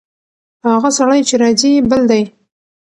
هغه 0.69 0.89
سړی 0.97 1.21
چې 1.27 1.35
راځي، 1.41 1.71
بل 1.89 2.01
دی. 2.11 2.23